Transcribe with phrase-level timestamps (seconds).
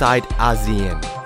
[0.00, 1.19] inside ASEAN.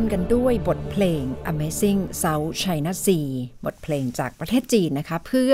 [0.00, 3.28] ต้นกันด้วยบทเพลง Amazing South China Sea
[3.64, 5.52] บทเพลงจากประเทศจีนนะคะ เพื่อ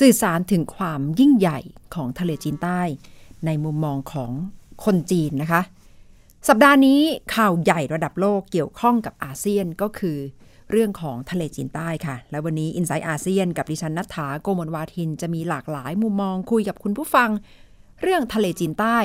[0.00, 1.60] สื่อสารถึงความยิ่งใหญ่
[1.94, 2.80] ของทะเลจีนใต้
[3.46, 4.32] ในมุมมองของ
[4.84, 5.62] คนจีนนะคะ
[6.48, 7.00] สัปดาห์นี้
[7.34, 10.18] ข่าวใหญ่ระดับโลกเกี่ยวข้องกับอาเซียนก็คือ
[10.70, 17.30] เรื่องของทะเลจีนใต้ค่ะ และวันนี้ i n s i ซต์อาเซียนกับดิฉันนัฐาโกมลวาทินจะมีหลากหลายมุมมองคุยกับคุณผู้ฟัง
[18.02, 18.98] เรื่องทะเลจีนใต้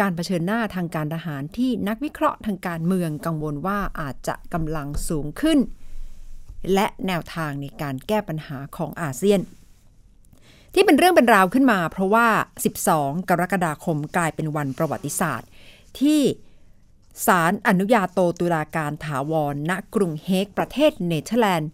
[0.00, 5.58] การเผชิญหน้าทางการทหารที่นักวิเคราะห์ทางการเมืองกังวลว่าอาจจะกำลังสูงขึ้น
[6.74, 9.40] และแนวทางในการแก้ปัญหาของอาเซียน
[10.74, 12.28] ที่เป็นเรื่องเป็นราวขึ้นมา เพราะว่า
[12.76, 15.48] 12 กรกฎาคมกลายเป็นวันประวัติศาสตร์
[16.00, 16.20] ที่
[17.26, 21.70] ศาลอนุญาโตตุลาการถาวรณกรุงเฮกประเทศเนเธอร์แลนด์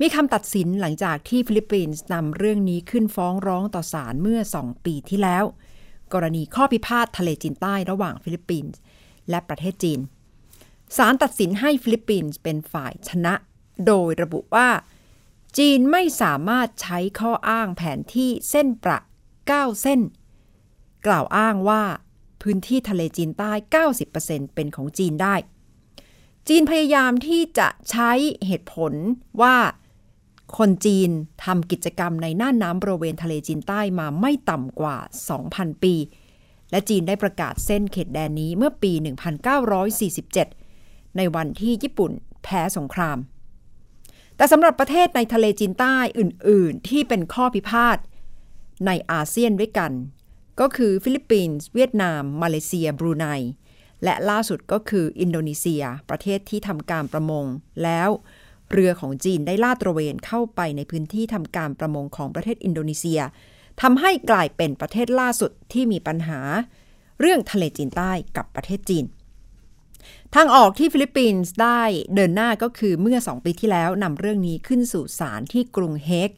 [0.00, 5.44] มีคำตัดสินหลังจากที่ฟิลิปปินส์นำเรื่องนี้ขึ้นฟ้องร้องต่อศาลเมื่อ 2 ปีที่แล้ว
[6.12, 8.78] กรณีข้อพิพาททะเลจีนใต้ระหว่างฟิลิปปินส์
[9.30, 10.00] และประเทศจีน
[10.96, 13.34] ศาลตัดสินให้ฟิลิปปินส์เป็นฝ่ายชนะ
[13.86, 14.68] โดยระบุว่า
[15.58, 18.98] จีนไม่สามารถใช้ข้ออ้างแผนที่เส้นประ
[19.40, 20.00] 9 เส้น
[21.06, 21.82] กล่าวอ้างว่า
[22.42, 23.52] พื้นที่ทะเลจีนใต้
[24.04, 25.34] 90%เป็นของจีนได้
[26.48, 28.10] จีนพยายามที่จะใช้
[28.46, 28.92] เหตุผล
[29.42, 29.56] ว่า
[30.58, 31.10] คนจีน
[31.44, 34.96] ทำกิจกรรมในน่านน้ำบริเวณทะเลจีนใต้มาไม่ต่ำกว่า
[35.40, 35.94] 2,000 ปี
[36.70, 38.92] และจีนได้ประกาศเส้นเขตแดนนี้เมื่อปี
[40.24, 42.12] 1947 ในวันที่ญี่ปุ่น
[42.42, 43.18] แพ้สงคราม
[44.36, 47.98] แต่สำหรับประเทศในทะเลจีนใต้อื่น ๆ ที่เป็นข้อพิพาท
[48.86, 49.92] ในอาเซียนด้วยกัน
[50.60, 53.26] ก็คือฟิลิปปินส์ เวียดนาม มาเลเซีย บรูไน
[54.04, 57.46] และล่าสุดก็คืออินโดนีเซีย ประเทศที่ทำการประมง
[57.82, 58.08] แล้ว
[58.72, 63.20] เรือของจีนได้ลาดตระเวนเข้าไปในพื้นที่ทำการประมงของประเทศอินโดนีเซีย
[63.82, 66.40] ทำให้กลายเป็นประเทศล่าสุดที่มีปัญหา
[67.20, 69.04] เรื่องทะเลจีนใต้กับประเทศจีน
[70.34, 71.82] ทางออกที่ฟิลิปปินส์ได้
[72.14, 76.30] เดินหน้าก็คือเมื่อสองปีที่แล้วนำเรื่องนี้ขึ้นสู่ศาลที่กรุงเฮก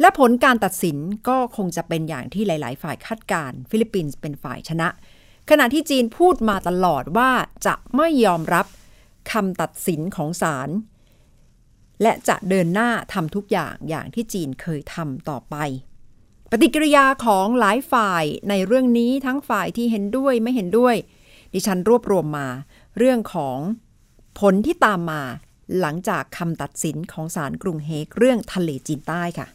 [0.00, 0.96] และผลการตัดสิน
[1.28, 4.88] ก็คงจะเป็นอย่างที่หลาย ๆ ฝ่ายคาดการณ์ฟิลิปปินส์เป็นฝ่ายชนะ
[5.50, 7.30] ขณะที่จีนพูดมาตลอดว่า
[7.66, 8.66] จะไม่ยอมรับ
[9.32, 10.68] คำตัดสินของศาล
[12.02, 15.56] และจะเดินหน้าทำทุกอย่างอย่างที่จีนเคยทำต่อไป
[16.50, 20.96] ปฏิกิริยาของหลายฝ่ายในเรื่องนี้ทั้งฝ่ายที่เห็นด้วยไม่เห็นด้วย
[21.52, 22.48] ดิฉันรวบรวมมา
[22.98, 23.58] เรื่องของ
[24.40, 25.22] ผลที่ตามมา
[25.80, 29.46] หลังจากคำตัดสินของศาลกรุงเฮกเรื่องทะเลจีนใต้ค่ะ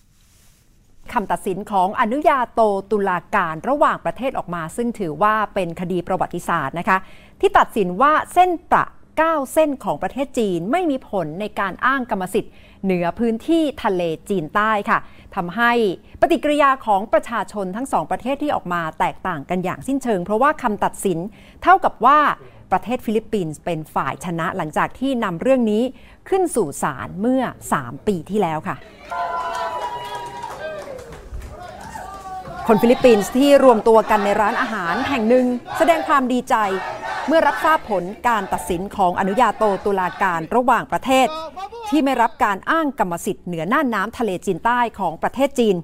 [1.14, 2.62] คำตัดสินของอนุญาโต
[2.92, 6.98] ตุลาการระหว่างประเทศออกมา ซึ่งถือว่าเป็นคดีประวัติศาสตร์นะคะ
[7.40, 8.86] ที่ตัดสินว่าเส้นประ
[9.20, 12.54] 9 เส้นของประเทศจีนไม่มีผลในการอ้างกรรมสิทธิ์
[12.84, 15.00] เหนือพื้นที่ทะเลจีนใต้ค่ะ
[15.36, 15.72] ทำให้
[16.22, 21.20] ปฏิกิริยาของประชาชนทั้งสองประเทศที่ออกมาแตกต่างกันอย่างสิ้นเชิง เพราะว่าคำตัดสิน
[21.64, 22.20] เท่ากับว่า
[22.72, 25.84] ประเทศฟิลิปปินส์เป็นฝ่ายชนะหลังจากที่นำเรื่องนี้
[26.30, 27.44] ขึ้นสู่ศาลเมื่อ
[27.78, 28.76] 3 ปีที่แล้วค่ะ
[32.68, 35.46] คนฟิลิปปินส์ที่รวมตัวกันในร้านอาหารแห่งหนึ่ง
[35.78, 36.56] แสดงความดีใจ
[37.28, 41.28] เมื่อรับทราบผลการตัดสินของอนุญาโตตุลาการระหว่างประเทศ
[41.90, 45.76] ที่ไม่รับการอ้างกรรมสิทธิ์เหนือน่านน้ำทะเลจีนใต้ของประเทศจีน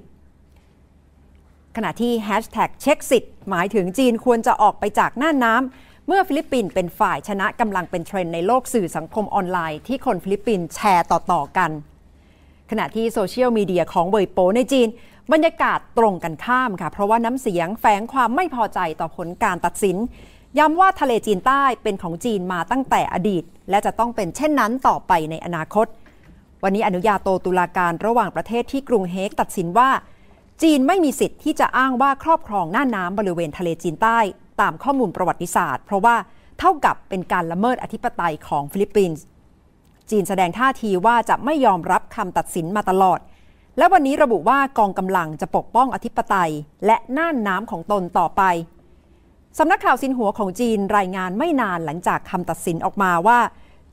[1.76, 11.70] ขณะที่แฮชแท็ก Chexit หมายถึงจีนควรจะออกไปจากน่านน้ำเมื่อฟิลิปปินส์เป็นฝ่ายชนะกำลังเป็นเทรนด์ในโลกสื่อสังคมออนไลน์ ที่คนฟิลิปปินส์แชร์ต่อๆกัน
[12.70, 14.88] ขณะที่โซเชียลมีเดียของเวยโปในจีน
[15.32, 19.96] บรรยากาศตรงกันข้ามค่ะ เพราะว่าน้ำเสียงแฝงความไม่พอใจต่อผลการตัดสิน
[20.58, 25.86] ย้ำว่าทะเลจีนใต้เป็นของจีนมาตั้งแต่อดีต และจะต้องเป็นเช่นนั้นต่อไปในอนาคต
[26.62, 29.90] วันนี้อนุญาโตตุลาการระหว่างประเทศที่กรุงเฮกตัดสินว่า
[30.62, 34.18] จีนไม่มีสิทธิ์ที่จะอ้างว่าครอบครองน่านน้ำบริเวณทะเลจีนใต้
[34.60, 36.16] ตามข้อมูลประวัติศาสตร์ เพราะว่า
[36.58, 39.24] เท่ากับเป็นการละเมิดอธิปไตยของฟิลิปปินส์
[40.10, 43.18] จีนแสดงท่าทีว่าจะไม่ยอมรับคำตัดสินมาตลอด
[43.78, 46.52] และวันนี้ระบุว่ากองกำลังจะปกป้องอธิปไตย
[46.86, 48.42] และน่านน้ำของตนต่อไป
[49.56, 53.38] สำนักข่าวซินหัวของจีนรายงานไม่นานหลังจากคำตัดสินออกมาว่า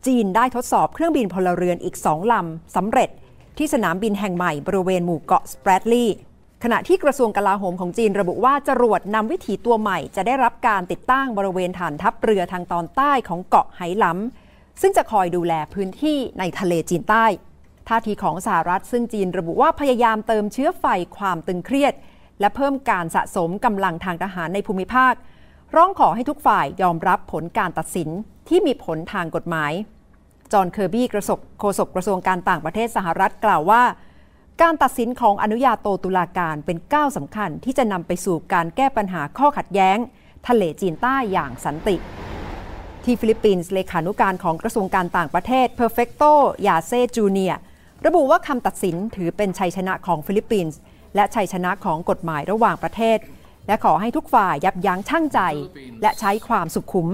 [0.07, 3.09] จีนได้ทดสอบเครื่องบินพลเรือนอีกสองลำสำเร็จ
[3.57, 6.15] ที่สนามบินแห่งใหม่บริเวณหมู่เกาะสแปรตลีย์
[6.63, 17.25] ขณะที่กระทรวงกลาโหมของจีนระบุว่าจรวดนำวิถีตัวใหม่จะได้รับการติดตั้งบริเวณฐานทัพเรือทางตอนใต้ของเกาะไหหลำซึ่งจะคอยดูแลพื้นที่ในทะเลจีนใต้
[17.88, 20.85] ท่าทีของสหรัฐซึ่งจีนระบุว่าพยายามเติมเชื้อไฟ
[21.17, 21.93] ความตึงเครียด
[22.39, 25.13] และเพิ่มการสะสมกำลังทางทหารในภูมิภาค
[25.75, 28.10] ร้องขอให้ทุกฝ่ายยอมรับผลการตัดสิน
[28.50, 29.72] ที่มีผลทางกฎหมาย
[30.53, 33.84] จอห์นเคอร์บี้กระสโฆษกกระทรวงการต่างประเทศสหรัฐกล่าวว่า
[34.62, 39.98] การตัดสินของอนุญาโตตุลาการเป็นก้าวสำคัญที่จะนำไปสู่การแก้ปัญหาข้อขัดแย้ง
[40.48, 41.96] ทะเลจีนใต้อย่างสันติ
[43.03, 46.32] ที่ฟิลิปปินส์เลขานุการของกระทรวงการต่างประเทศ Perfecto
[46.67, 47.53] ยาเซจูเนีย
[48.05, 50.77] ระบุว่าคำตัดสินถือเป็นชัยชนะของฟิลิปปินส์
[51.15, 53.17] และชัยชนะของกฎหมายระหว่างประเทศ
[53.67, 55.39] และขอให้ทุกฝ่ายยับยั้งชั่งใจ
[56.01, 57.07] และใช้ความสุขุม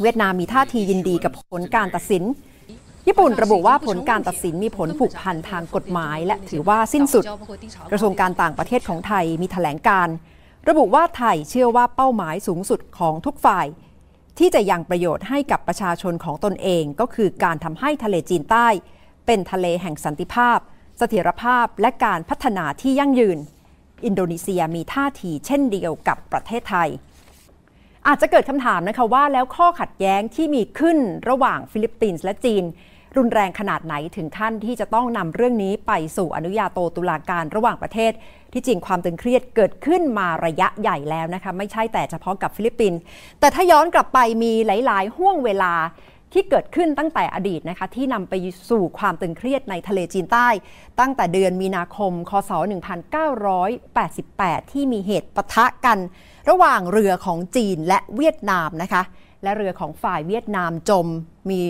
[0.00, 2.24] เวียดนามมีท่าทียินดีกับผลการตัดสิน
[3.06, 7.24] ญี่ปุ่นระบุว่าผลการตัดสินมีผลผูกพันทางกฎหมาย และถือว่าสิ้นสุด
[7.90, 10.08] กระทรวงการต่างประเทศของไทยมีแถลงการ
[10.68, 13.66] ระบุว่าไทยเชื่อว่าเป้าหมายสูงสุดของทุกฝ่าย
[14.38, 18.66] ที่จะยังประโยชน์ให้กับประชาชนของตนเองก็คือการทำให้ทะเลจีนใต้
[19.26, 20.58] เป็นทะเลแห่งสันติภาพ
[20.98, 23.38] เสถียรภาพและการพัฒนาที่ยั่งยืน
[24.04, 26.88] อินโดนีเซียมีท่าทีเช่นเดียวกับประเทศไทย
[28.06, 32.64] อาจจะเกิดคำถามนะคะว่าแล้วข้อขัดแย้งที่มีขึ้นระหว่างฟิลิปปินส์และจีน
[33.16, 38.12] รุนแรงขนาดไหนถึงขั้นที่จะต้องนำเรื่องนี้ไปสู่อนุญาโตตุลาการระหว่างประเทศ
[38.52, 42.98] ที่จริงความตึงเครียดเกิดขึ้นมาระยะใหญ่แล้วนะคะไม่ใช่แต่เฉพาะกับฟิลิปปินส์
[43.40, 45.72] แต่ถ้าย้อนกลับไปมีหลาย ๆ ห้วงเวลา
[46.32, 48.34] ที่เกิดขึ้นตั้งแต่อดีตนะคะที่นำไป
[48.70, 50.48] สู่ความตึงเครียดในทะเลจีนใต้
[51.00, 52.50] ตั้งแต่เดือนมีนาคม คศ
[53.86, 55.98] 1988 ที่มีเหตุปะทะกัน
[56.50, 59.02] ระหว่างเรือของจีนและเวียดนามนะคะ
[59.42, 61.06] และเรือของฝ่ายเวียดนามจม
[61.50, 61.62] มี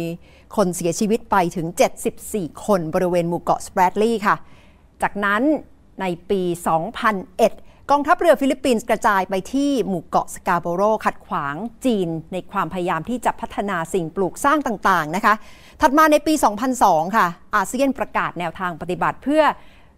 [0.57, 1.67] คนเสียชีวิตไปถึง
[2.17, 4.37] 74 คนบริเวณหมู่เกาะสแปรตลีย์ค่ะ
[5.03, 5.43] จากนั้น
[6.00, 6.41] ในปี
[7.07, 11.54] 2001 กองทัพเรือฟิลิปปินส์กระจายไปที่หมู่เกาะสการ์โบโรห์ ขัดขวาง
[11.85, 15.35] จีน ในความพยายามที่จะพัฒนาสิ่งปลูกสร้างต่าง ๆ นะคะ
[15.80, 16.35] ถัดมาในปี
[16.75, 19.42] 2002 ค่ะ อาเซียนประกาศแนวทางปฏิบัติเพื่อ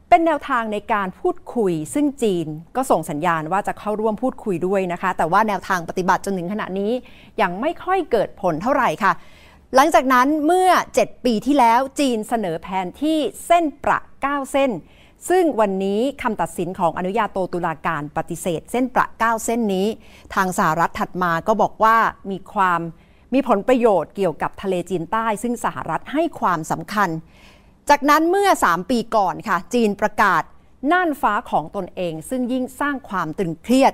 [0.09, 6.93] เป็นแนวทางในการพูดคุย ซึ่งจีนก็ส่งสัญญาณว่าจะเข้าร่วมพูดคุยด้วยนะคะ แต่ว่าแนวทางปฏิบัติจนถึงขณะนี้
[7.43, 9.13] ยังไม่ค่อยเกิดผลเท่าไหร่ค่ะ
[9.75, 10.71] หลังจากนั้นเมื่อ
[11.01, 14.71] 7 ปีที่แล้วจีนเสนอแผนที่เส้นประ 9 เส้น
[15.29, 19.87] ซึ่งวันนี้คำตัดสินของอนุญาโตตุลาการปฏิเสธ เส้นประ9เส้นนี้
[20.35, 21.97] ทางสหรัฐถัดมาก็บอกว่า
[22.31, 22.81] มีความ
[23.35, 27.09] มีผลประโยชน์เกี่ยวกับทะเลจีนใต้ ซึ่งสหรัฐให้ความสำคัญ
[27.91, 30.43] จากนั้นเมื่อ 3 ปีก่อนค่ะ จีนประกาศ
[30.93, 33.93] น่านฟ้าของตนเอง ซึ่งยิ่งสร้างความตึงเครียด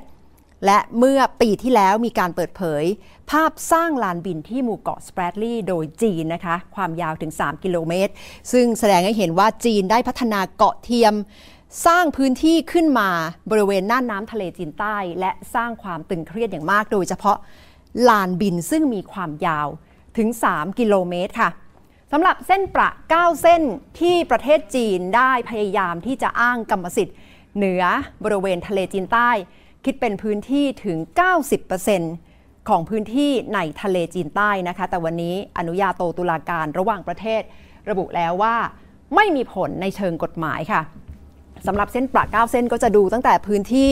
[0.64, 2.84] และเมื่อปีที่แล้วมีการเปิดเผย
[3.30, 8.12] ภาพสร้างลานบินที่หมู่เกาะสเปรดลีย์โดยจีนนะคะ ความยาวถึง 3 กิโลเมตร
[8.52, 11.14] ซึ่งแสดงให้เห็นว่าจีนได้พัฒนาเกาะเทียม
[11.86, 13.10] สร้างพื้นที่ขึ้นมา
[13.50, 17.36] บริเวณน่านน้ำทะเลจีนใต้ และสร้างความตึงเครียดอย่างมาก โดยเฉพาะ
[18.08, 19.68] ลานบินซึ่งมีความยาว
[20.16, 21.50] ถึง 3 กิโลเมตรค่ะ
[22.12, 23.62] สำหรับเส้นประ 9 เส้น
[24.00, 27.16] ที่ประเทศจีนได้พยายามที่จะอ้างกรรมสิทธิ์
[27.56, 27.82] เหนือ
[28.24, 29.30] บริเวณทะเลจีนใต้
[29.86, 30.98] คิดเป็นพื้นที่ถึง
[31.88, 37.42] 90%ของพื้นที่ในทะเลจีนใต้นะคะ แต่วันนี้อนุญาโตตุลาการระหว่างประเทศ
[37.90, 38.56] ระบุแล้วว่า
[39.14, 40.80] ไม่มีผลในเชิงกฎหมายค่ะ
[41.66, 43.90] สำหรับเส้นประ9เส้นก็จะดูตั้งแต่พื้นที่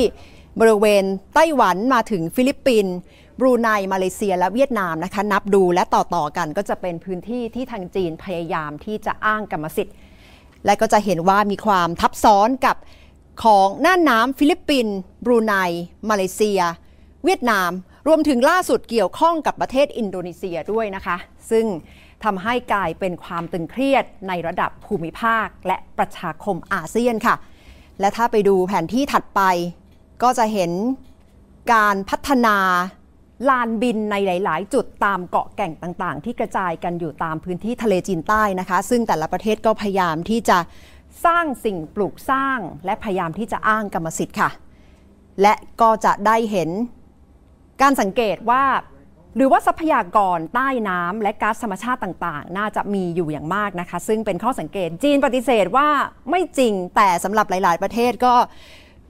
[0.60, 2.94] บริเวณไต้หวันมาถึงฟิลิปปินส์
[3.40, 9.94] บรูไนมาเลเซียและเวียดนามนะคะ นับดูและต่อๆกันก็จะเป็นพื้นที่ที่ทางจีนพยายามที่จะอ้างกรรมสิทธิ์
[10.66, 12.76] และก็จะเห็นว่ามีความทับซ้อนกับ
[13.42, 15.54] ของน่านน้ำฟิลิปปินส์บรูไน
[16.10, 16.60] มาเลเซีย
[17.24, 17.70] เวียดนาม
[18.08, 21.16] รวมถึงล่าสุดเกี่ยวข้องกับประเทศอินโดนีเซียด้วยนะคะ
[21.50, 21.66] ซึ่ง
[22.24, 27.36] ทำให้กลายเป็นความตึงเครียดในระดับภูมิภาคและประชาคมอาเซียนค่ะ
[28.00, 29.40] และถ้าไปดูแผนที่ถัดไป
[30.22, 30.70] ก็จะเห็น
[31.72, 32.56] การพัฒนา
[33.48, 40.58] ลานบินในหลาย ๆ จุดตามเกาะแก่งต่าง ๆ ที่กระจายกันอยู่ตามพื้นที่ทะเลจีนใต้นะคะ ซึ่งแต่ละประเทศก็พยายามที่จะ
[41.25, 44.50] สร้างสิ่งปลูกสร้างและพยายามที่จะอ้างกรรมสิทธิ์ค่ะ
[45.42, 46.71] และก็จะได้เห็น
[47.83, 48.64] การสังเกตว่า
[49.37, 55.88] หรือว่าทรัพยากรใต้น้ำและก๊าซธรรมชาติต่างๆ น่าจะมีอยู่อย่างมากนะคะ ซึ่งเป็นข้อสังเกตจีนปฏิเสธว่า
[56.30, 58.35] ไม่จริงแต่สำหรับหลาย ๆ ประเทศก็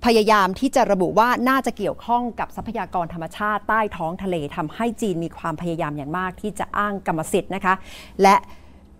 [0.04, 7.75] พยายามที่จะระบุว่าน่าจะเกี่ยวข้องกับทรัพยากรธรรมชาติใต้ท้องทะเลทำให้จีนมีความพยายามอย่างมากที่จะอ้างกรรมสิทธิ์นะคะ
[8.23, 8.37] และ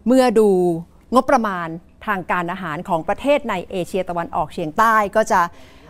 [0.06, 0.49] เมื่อดู
[1.14, 1.68] งบประมาณ
[2.06, 5.40] ทางการอาหารของประเทศในเอเชียตะวันออกเฉียงใต้ก็จะ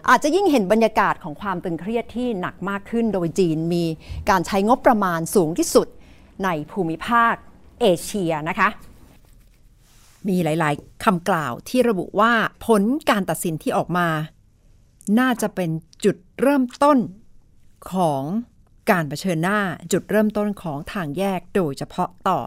[0.09, 3.85] อาจจะยิ่งเห็นบรรยากาศของความตึงเครียดที่หนักมากขึ้น โดยจีนมี
[4.31, 5.89] การใช้งบประมาณสูงที่สุด
[6.45, 7.35] ในภูมิภาค
[7.81, 8.69] เอเชียนะคะ
[10.29, 12.33] มีหลาย ๆคำกล่าวที่ระบุว่า
[12.67, 14.09] ผลการตัดสินที่ออกมา
[15.19, 15.71] น่าจะเป็น
[16.05, 16.99] จุดเริ่มต้น
[17.93, 18.23] ของ
[18.91, 19.61] การเผชิญหน้า
[19.93, 22.39] จุดเริ่มต้นของทางแยกโดยเฉพาะต่อ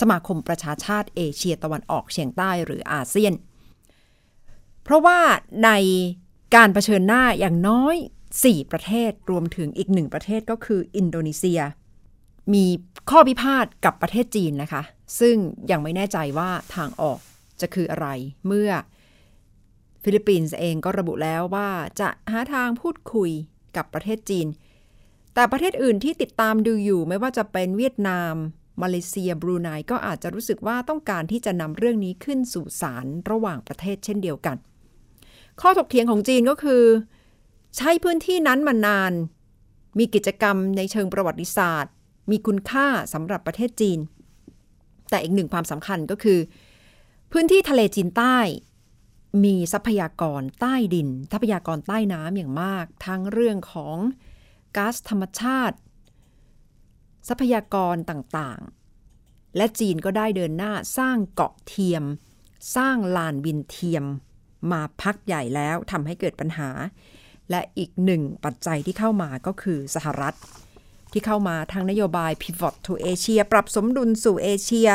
[0.00, 3.34] สมาคมประชาชาติเอเชียตะวันออกเฉียงใต้หรืออาเซียน
[4.82, 5.18] เพราะว่า
[5.64, 5.70] ใน
[6.54, 7.96] การเผชิญหน้าอย่างน้อย
[8.34, 11.60] 4 ประเทศรวมถึงอีกหนึ่งประเทศก็คืออินโดนีเซีย
[12.54, 12.64] มี
[13.10, 14.82] ข้อพิพาทกับประเทศจีนนะคะ
[15.20, 15.36] ซึ่ง
[15.70, 17.18] ยังไม่แน่ใจว่าทางออก
[17.60, 18.08] จะคืออะไร
[18.46, 18.70] เมื่อ
[20.02, 21.70] ฟิลิปปินส์เองก็ระบุแล้วว่า
[22.00, 23.30] จะหาทางพูดคุย
[23.76, 24.46] กับประเทศจีน
[25.34, 28.34] แต่ประเทศอื่นที่ติดตามดูอยู่ไม่ว่าจะเป็นเวียดนาม
[28.82, 34.56] มาเลเซียบรูไนก็อาจจะรู้สึกว่าต้องการที่จะนำเรื่องนี้ขึ้นสู่ศาลระหว่างประเทศเช่นเดียวกัน
[35.60, 36.82] ข้อถกเถียงของจีนก็คือ
[37.76, 39.12] ใช้พื้นที่นั้นมานาน
[39.98, 41.92] มีกิจกรรมในเชิงประวัติศาสตร์
[42.30, 43.98] มีคุณค่าสำหรับประเทศจีน
[45.10, 46.38] แต่อีกหนึ่งความสำคัญก็คือ
[47.32, 48.38] พื้นที่ทะเลจีนใต้
[49.44, 53.96] มีทรัพยากรใต้ดิน ทรัพยากรใต้น้ำอย่างมาก ทั้งเรื่องของ
[54.76, 55.76] ก๊าซธรรมชาติ
[57.28, 62.04] ทรัพยากรต่างๆ และจีนก็ได้เดินหน้าสร้างเกาะเทียม
[62.76, 64.04] สร้างลานบินเทียม
[64.72, 66.70] มาพักใหญ่แล้วทำให้เกิดปัญหา
[67.50, 70.34] และอีกหนึ่งปัจจัยที่เข้ามาก็คือสหรัฐ
[71.12, 74.90] ที่เข้ามาทางนโยบาย Pivot to Asia ปรับสมดุลสู่เอเชีย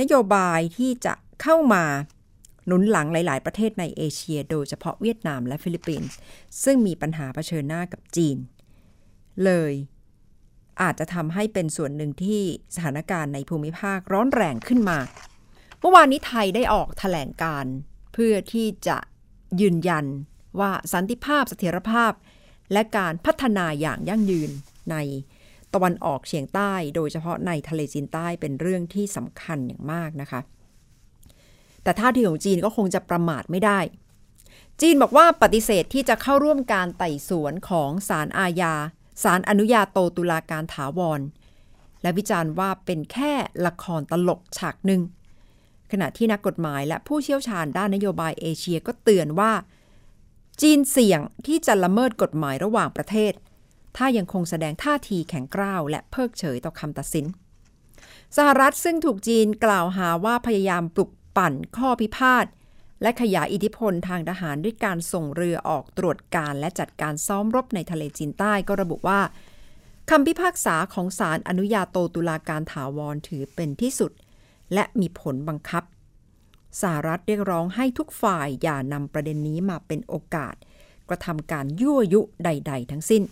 [0.00, 1.84] นโยบายที่จะเข้ามา
[2.66, 6.16] หนุนหลังหลาย ๆ ประเทศในเอเชีย โดยเฉพาะเวียดนามและฟิลิปปินส์
[6.64, 8.36] ซึ่งมีปัญหาเผชิญหน้ากับจีน
[9.44, 9.72] เลย
[10.82, 12.42] อาจจะทำให้เป็นส่วนหนึ่งที่
[12.74, 14.98] สถานการณ์ในภูมิภาคร้อนแรงขึ้นมา
[15.80, 17.66] เมื่อวานนี้ไทยได้ออกถแถลงการ
[18.12, 18.98] เพื่อที่จะ
[19.60, 20.06] ยืนยัน
[20.60, 22.12] ว่าสันติภาพเสถียรภาพ
[22.72, 24.50] และการพัฒนาอย่างยั่งยืน
[24.90, 24.96] ใน
[25.74, 30.40] ตะวันออกเฉียงใต้ โดยเฉพาะในทะเลจีนใต้เป็นเรื่องที่สำคัญอย่างมากนะคะ
[31.82, 33.78] แต่ท่าทีของจีนก็คงจะประมาทไม่ได้
[34.80, 38.74] จีนบอกว่าปฏิเสธที่จะเข้าร่วมการไต่สวนของศาลอาญา
[39.22, 41.20] ศาลอนุญาโตตุลาการถาวร
[42.02, 43.32] และวิจารณ์ว่าเป็นแค่
[43.66, 45.02] ละครตลกฉากหนึ่ง
[45.92, 49.52] ขณะที่นักกฎหมายและผู้เชี่ยวชาญด้านนโยบายเอเชียก็เตือนว่า
[50.62, 53.32] จีนเสี่ยงที่จะละเมิดกฎหมายระหว่างประเทศ
[53.96, 57.26] ถ้ายังคงแสดงท่าทีแข็งกร้าวและเพิกเฉยต่อคำตัดสิน
[58.36, 62.46] สหรัฐซึ่งถูกจีนกล่าวหาว่าพยายามปลุกปั่นข้อพิพาท
[63.02, 69.20] และขยายอิทธิพลทางทหารด้วยการส่งเรือออกตรวจการและจัดการซ้อมรบในทะเลจีนใต้ก็ระบุว่า
[70.10, 74.12] คำพิพากษาของศาลอนุญาโตตุลาการถาวรถือเป็นที่สุด
[74.74, 75.84] และมีผลบังคับ
[76.80, 80.54] สหรัฐเรียกร้องให้ทุกฝ่ายอย่านำประเด็นนี้มาเป็นโอกาส
[81.08, 83.22] กระทำการยั่วยุใด ๆ ทั้งสิ้น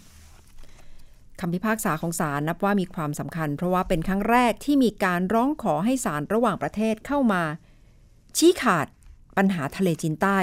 [1.41, 7.43] คำพิพากษาของศาลนับว่ามีความสำคัญ เพราะว่าเป็นครั้งแรกที่มีการร้องขอให้ศาลระหว่างประเทศเข้ามา
[8.39, 8.87] ชี้ขาด
[9.37, 10.39] ปัญหาทะเลจีนใต้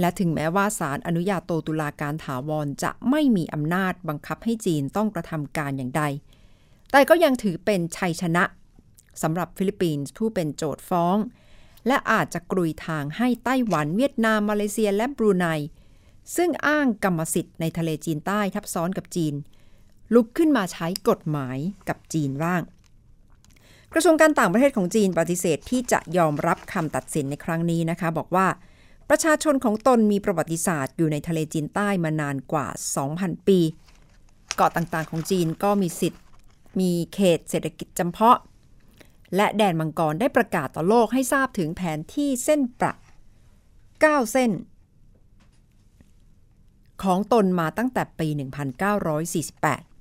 [0.00, 6.02] และถึงแม้ว่าศาลอนุญาโตตุลาการถาวรจะไม่มีอำนาจบังคับให้จีนต้องกระทำการอย่างใด
[6.92, 8.44] แต่ก็ยังถือเป็นชัยชนะ
[9.22, 11.16] สำหรับฟิลิปปินส์ผู้เป็นโจทฟ้อง
[11.86, 15.46] และอาจจะกรุยทางให้ไต้หวันเวียดนาม มาเลเซียและบรูไน
[16.36, 19.34] ซึ่งอ้างกรรมสิทธิ์ในทะเลจีนใต้ทับซ้อนกับจีน
[20.14, 22.60] ลุกขึ้นมาใช้กฎหมายกับจีนบ้าง
[23.98, 28.46] กระทรวงการต่างประเทศของจีนปฏิเสธที่จะยอมรับคำตัดสินในครั้งนี้นะคะ บอกว่า
[29.10, 32.68] ประชาชนของตนมีประวัติศาสตร์อยู่ในทะเลจีนใต้มานานกว่า
[33.06, 33.58] 2,000 ปี
[34.56, 36.22] เกาะต่างๆของจีนก็มีสิทธิ์
[36.80, 38.38] มีเขตเศรษฐกิจจำเพาะ
[39.36, 42.92] และแดนมังกรได้ประกาศต่อโลกให้ทราบถึงแผนที่เส้นประ
[43.62, 44.50] 9 เส้น
[47.02, 49.95] ของตนมาตั้งแต่ปี 1948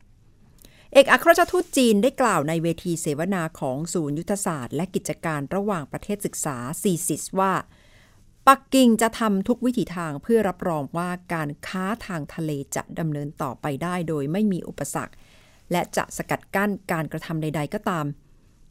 [0.97, 7.53] เอกอัครราชทูตจีนได้กล่าวในเวทีเสวนาของศูนย์ยุทธศาสตร์ และกิจการระหว่างประเทศศึกษาซีซิสว่า
[8.47, 15.13] ปักกิ่งจะทำทุกวิถีทางเพื่อรับรองว่าการค้าทางทะเลจะดำเนินต่อไปได้โดยไม่มีอุปสรรค
[15.71, 18.05] และจะสกัดกั้นการกระทำใด ๆ ก็ตาม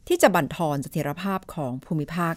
[0.07, 2.35] ที่จะบั่นทอนเสถียรภาพของภูมิภาค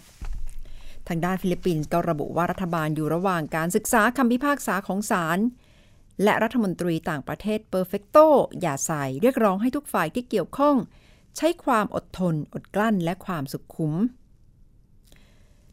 [1.09, 5.38] ทางด้านฟิลิปปินส์ก็ระบุว่ารัฐบาลอยู่ระหว่างการศึกษาคำพิพากษาของศาล
[6.22, 8.18] และรัฐมนตรีต่างประเทศเปอร์เฟกโต
[8.61, 10.76] อย่าใส่เรียกร้องให้ทุกฝ่ายที่เกี่ยวข้อง
[11.37, 13.94] ใช้ความอดทน อดกลั้น และความสุขุม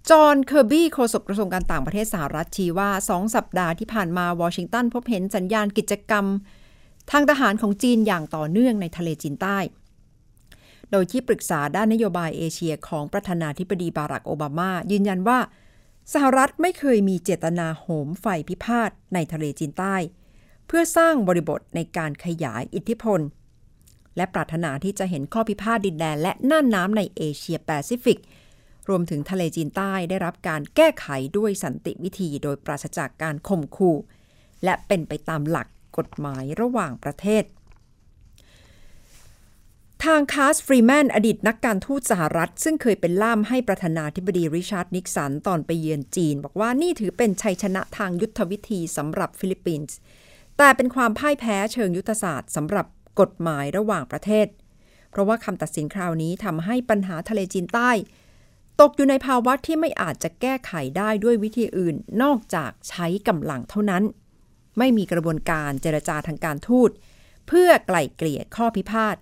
[0.09, 6.25] จอห์นเคอร์บี้โฆษกกระทรวงการต่างประเทศสหรัฐชี้ว่าสองสัปดาห์ที่ผ่านมาวอชิงตันพบเห็นสัญญาณกิจกรรม
[7.11, 9.57] ทางทหารของจีนอย่างต่อเนื่องในทะเลจีนใต้
[10.91, 15.39] โดยที่ปรึกษาด้านนโยบายเอเชียของประธานาธิบดีบารักโอบามา ยืนยันว่า
[16.13, 19.95] สหรัฐไม่เคยมีเจตนาโหมไฟพิพาทในทะเลจีนใต้
[20.67, 23.19] เพื่อสร้างบริบทในการขยายอิทธิพล
[24.17, 28.19] และปรารถนาที่จะเห็นข้อพิพาทดินแดนและน่านน้ำในเอเชียแปซิฟิก
[28.89, 33.97] รวมถึงทะเลจีนใต้ได้รับการแก้ไขด้วยสันติวิธีโดยปราศจากการข่มขู่
[34.63, 37.43] และเป็นไปตามหลักกฎหมายระหว่างประเทศ
[40.03, 49.95] ทางชาสฟรีแมนอดีตนักการทูตสหรัฐ ซึ่งเคยเป็นล่ามให้ประธานาธิบดีริชาร์ดนิกสันตอนไปเยือนจีน บอกว่านี่ถือเป็นชัยชนะทางยุทธวิธีสำหรับฟิลิปปินส์
[50.57, 52.85] แต่เป็นความพ่ายแพ้เชิงยุทธศาสตร์สำหรับ
[53.19, 54.47] กฎหมายระหว่างประเทศ
[55.11, 57.91] เพราะว่าคำตัดสินคราวนี้ทำให้ปัญหาทะเลจีนใต้
[58.81, 64.03] ตกอยู่ในภาวะที่ไม่อาจจะแก้ไขได้ด้วยวิธีอื่น นอกจากใช้กำลังเท่านั้น
[64.77, 66.89] ไม่มีกระบวนการเจรจาทางการทูต
[67.47, 69.15] เพื่อไกล่เกลี่ยข้อพิพาท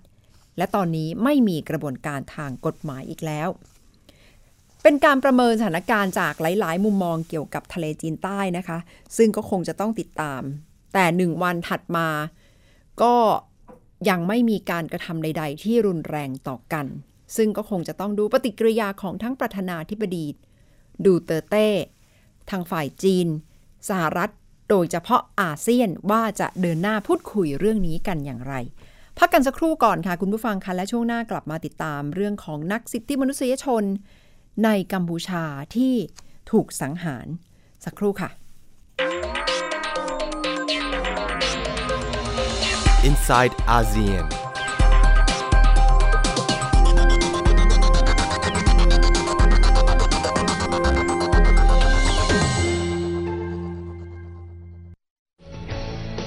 [0.58, 3.48] และตอนนี้ไม่มีกระบวนการทางกฎหมายอีกแล้ว
[4.82, 8.78] เป็นการประเมินสถานการณ์จากหลาย ๆ มุมมองเกี่ยวกับทะเลจีนใต้นะคะ
[9.16, 10.42] ซึ่งก็คงจะต้องติดตาม
[10.94, 12.08] แต่หนึ่งวันถัดมา
[13.02, 13.14] ก็
[14.08, 16.86] ยังไม่มีการกระทำใด ๆ ที่รุนแรงต่อกัน
[17.36, 20.26] ซึ่งก็คงจะต้องดูปฏิกิริยาของทั้งประธานาธิบดี
[21.04, 21.68] ดูเตอร์เต้
[22.50, 23.28] ทางฝ่ายจีน
[23.88, 24.30] สหรัฐ
[24.70, 28.54] โดยเฉพาะอาเซียนว่าจะเดินหน้าพูดคุยเรื่องนี้กันอย่างไร
[29.18, 33.84] พักกันสักครู่ก่อนค่ะคุณผู้ฟังคะและช่วงหน้ากลับมาติดตามเรื่องของนักสิทธิมนุษยชน
[34.64, 35.44] ในกัมพูชา
[35.76, 35.94] ที่
[36.50, 37.26] ถูกสังหาร
[37.84, 38.30] สักครู่ค่ะ
[43.08, 44.26] inside ASEAN.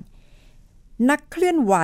[1.10, 1.74] นักเคลื่อนไหว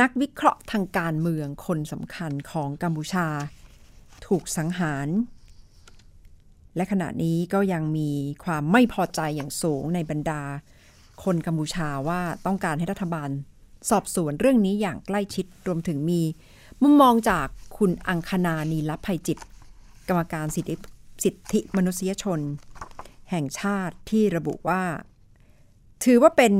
[0.00, 3.26] นักวิเคราะห์ทางการเมืองคนสำคัญของกัมพูชา
[4.26, 5.08] ถูกสังหาร
[6.76, 8.10] และขณะนี้ก็ยังมี
[8.44, 10.42] ความไม่พอใจอย่างสูงในบรรดา
[11.24, 13.30] คนกัมพูชาว่าต้องการให้รัฐบาล
[13.90, 16.22] สอบสวนเรื่องนี้อย่างใกล้ชิดรวมถึงมี
[16.82, 17.46] มุมมองจาก
[17.78, 19.38] คุณอังคณานีลภัยจิต
[20.08, 20.74] กรรมการสิทธิ
[21.24, 22.40] สิทธิมนุษยชน
[23.30, 24.82] แห่งชาติที่ระบุว่า
[26.04, 26.54] ถือว่าเป็น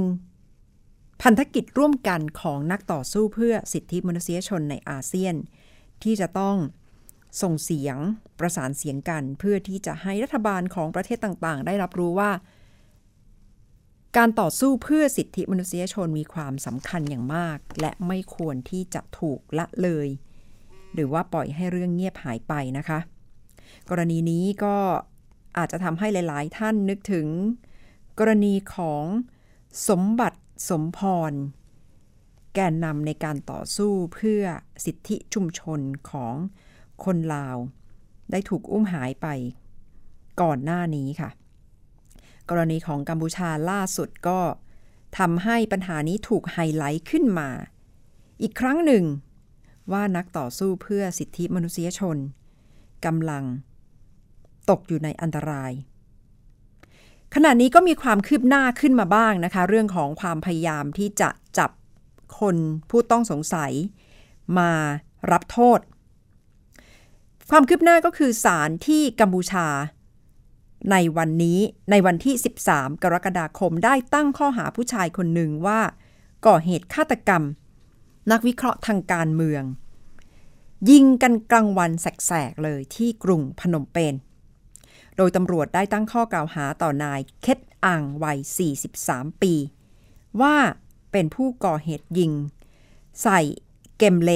[1.22, 5.34] พันธกิจร่วมกันของนักต่อสู้เพื่อสิทธิมนุษยชนในอาเซียน
[6.02, 6.56] ที่จะต้อง
[7.42, 7.96] ส่งเสียง
[8.38, 12.30] ประสานเสียงกัน เพื่อที่จะให้รัฐบาลของประเทศต่างๆ ได้รับรู้ว่า
[14.16, 20.08] การต่อสู้เพื่อสิทธิมนุษยชนมีความสำคัญอย่างมาก และไม่ควรที่จะถูกละเลย
[20.94, 22.98] หรือว่าปล่อยให้เรื่องเงียบหายไปนะคะ
[23.90, 24.76] กรณีนี้ก็
[25.58, 27.26] อาจจะทำให้หลาย ๆ ท่านนึกถึง
[28.18, 29.04] กรณีของ
[29.88, 30.98] สมบัติสมพ
[31.30, 31.32] ร
[32.54, 34.42] แกนนำในการต่อสู้เพื่อ
[34.84, 36.34] สิทธิชุมชนของ
[37.04, 37.56] คนลาว
[38.30, 39.26] ได้ถูกอุ้มหายไป
[40.42, 41.30] ก่อนหน้านี้ค่ะ
[42.50, 44.40] กรณีของกัมพูชาล่าสุดก็
[45.18, 47.48] ทำให้ปัญหานี้ถูกไฮไลท์ขึ้นมา
[48.42, 49.04] อีกครั้งหนึ่ง
[49.92, 52.16] ว่านักต่อสู้เพื่อสิทธิมนุษยชน
[53.04, 53.44] กำลัง
[54.70, 55.72] ตกอยู่ในอันตราย
[57.34, 61.70] ขณะนี้ก็มีความคืบหน้าขึ้นมาบ้างนะคะ เรื่องของความพยายามที่จะจับ
[62.40, 62.56] คน
[62.90, 63.72] ผู้ต้องสงสัย
[64.58, 64.72] มา
[65.32, 65.80] รับโทษ
[67.50, 69.66] ความคืบหน้าก็คือศาลที่กัมพูชา
[70.90, 71.58] ในวันนี้
[71.90, 72.34] ในวันที่
[72.68, 75.80] 13 กรกฎาคมได้ตั้งข้อหาผู้ชายคนหนึ่งว่า
[76.46, 77.42] ก่อเหตุฆาตกรรม
[78.30, 79.62] นักวิเคราะห์ทางการเมือง
[80.90, 84.14] ยิงกันกลางวันแสกๆเลยที่กรุงพนมเปญ
[85.16, 88.38] โดยตำรวจได้ตั้งข้อกล่าวหาต่อนายเคทอ่างวัย
[88.90, 89.54] 43 ปี
[90.40, 90.56] ว่า
[91.12, 92.32] เป็นผู้ก่อเหตุยิง
[93.22, 93.40] ใส่
[93.98, 94.32] เกมเล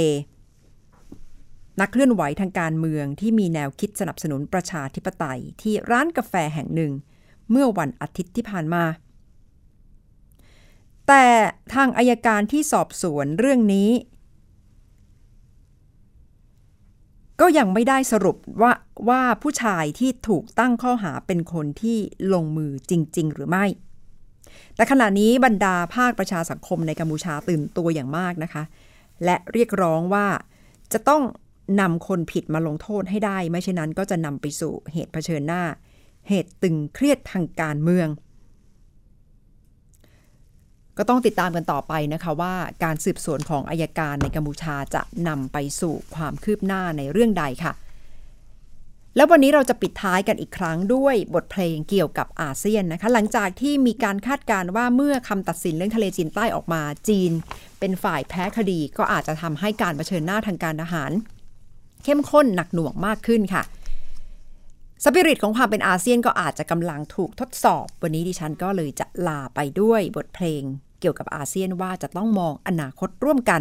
[1.81, 6.93] นักเคลื่อนไหวทางการเมืองที่มีแนวคิดสนับสนุนประชาธิปไตยที่ร้านกาแฟแห่งหนึ่ง
[7.51, 8.85] เมื่อวันอาทิตย์ที่ผ่านมา
[11.09, 11.27] แต่
[11.75, 13.91] ทางอายการที่สอบสวนเรื่องนี้
[17.41, 18.73] ก็ยังไม่ได้สรุปว่า
[19.09, 21.99] ว่าผู้ชายที่ถูกตั้งข้อหาเป็นคนที่
[22.33, 23.65] ลงมือจริง ๆ หรือไม่
[24.77, 28.63] แต่ขณะนี้บรรดาภาคประชาสังคมในกัมพูชาตื่นตัวอย่างมากนะคะ
[29.25, 30.27] และเรียกร้องว่า
[30.93, 31.23] จะต้อง
[31.81, 35.63] นำคนผิดมาลงโทษให้ได้ ไม่เช่นนั้นก็จะนำไปสู่เหตุเผชิญหน้า
[36.29, 38.09] เหตุตึงเครียดทางการเมือง
[40.99, 47.73] ก็ต้องติดตามกันต่อไปนะคะว่าการสืบสวนของอายการในกัมพูชาจะนำไปสู่ความคืบหน้าในเรื่องใดค่ะ
[49.17, 57.33] แล้ววันนี้เราจะปิดท้ายกันอีกครั้งด้วยบทเพลงเกี่ยวกับอาเซียนนะคะ หลังจากที่มีการคาดการณ์ว่าเมื่อคำตัดสินเรื่องทะเลจีนใต้ออกมาจีน
[57.81, 61.11] เป็นฝ่ายแพ้คดีก็อาจจะทำให้การเผชิญหน้าทางการทหาร
[62.05, 63.63] เข้มข้นหนักหน่วงมากขึ้นค่ะ
[65.05, 70.63] สปิริตของความเป็นอาเซียนก็อาจจะกำลังถูกทดสอบ วันนี้ดิฉันก็เลยจะลาไปด้วยบทเพลง
[71.01, 73.61] เกี่ยวกับอาเซียนว่าจะต้องมองอนาคตร่วมกัน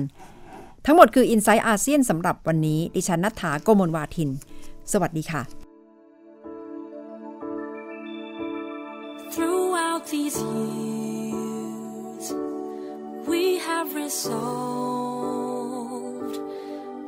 [0.86, 4.30] ทั้งหมดคือ i n s i ซต์อาเซียนสำหรับวันนี้ ดิฉันนัฐาโกมลวาทิน
[4.92, 5.44] สวัสดีค่ะ
[9.36, 12.26] Throughout these years,
[13.32, 14.93] we have resolved,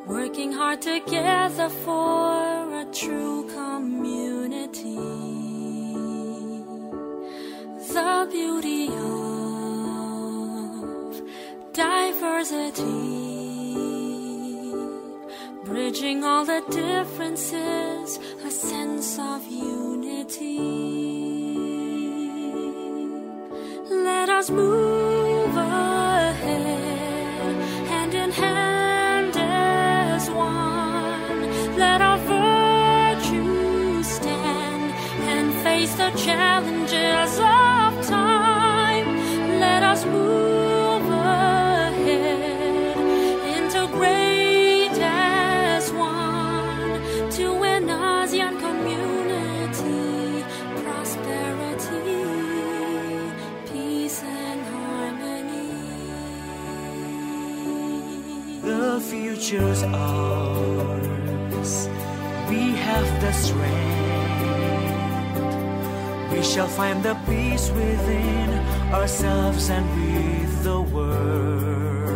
[0.08, 4.96] working hard together for a true community.
[7.94, 10.32] The beauty of
[11.74, 12.86] diversity,
[15.63, 20.60] bridging all the differences, a sense of unity.
[23.89, 25.14] Let us move
[35.86, 39.08] face the challenges of time.
[39.60, 42.98] Let us move ahead,
[43.58, 47.02] integrate as one
[47.38, 50.43] to an ASEAN community,
[50.84, 52.19] prosperity,
[53.71, 55.71] peace and harmony.
[58.62, 61.71] The future's ours.
[62.50, 63.85] We have the strength.
[66.53, 68.49] Shall find the peace within
[68.93, 72.10] ourselves and with the world.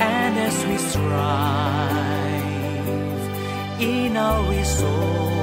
[0.00, 2.44] And as we strive
[3.80, 5.34] in our resolve,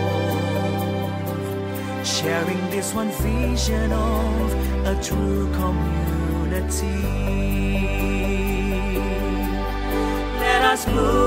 [2.06, 4.54] sharing this one vision of
[4.88, 7.02] a true community.
[10.40, 11.21] Let us move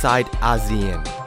[0.00, 1.19] Inside ASEAN.